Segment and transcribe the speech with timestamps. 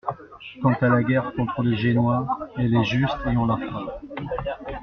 [0.63, 2.25] Quant à la guerre contre les Génois,
[2.57, 3.99] elle est juste et on la fera.